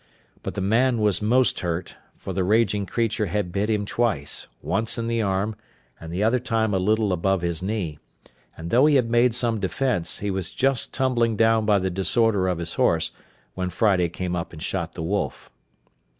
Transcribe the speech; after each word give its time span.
But 0.41 0.55
the 0.55 0.61
man 0.61 0.97
was 0.97 1.21
most 1.21 1.59
hurt; 1.59 1.95
for 2.17 2.33
the 2.33 2.43
raging 2.43 2.87
creature 2.87 3.27
had 3.27 3.51
bit 3.51 3.69
him 3.69 3.85
twice, 3.85 4.47
once 4.63 4.97
in 4.97 5.05
the 5.05 5.21
arm, 5.21 5.55
and 5.99 6.11
the 6.11 6.23
other 6.23 6.39
time 6.39 6.73
a 6.73 6.79
little 6.79 7.13
above 7.13 7.43
his 7.43 7.61
knee; 7.61 7.99
and 8.57 8.71
though 8.71 8.87
he 8.87 8.95
had 8.95 9.11
made 9.11 9.35
some 9.35 9.59
defence, 9.59 10.17
he 10.17 10.31
was 10.31 10.49
just 10.49 10.91
tumbling 10.91 11.35
down 11.35 11.67
by 11.67 11.77
the 11.77 11.91
disorder 11.91 12.47
of 12.47 12.57
his 12.57 12.73
horse, 12.73 13.11
when 13.53 13.69
Friday 13.69 14.09
came 14.09 14.35
up 14.35 14.53
and 14.53 14.63
shot 14.63 14.95
the 14.95 15.03
wolf. 15.03 15.51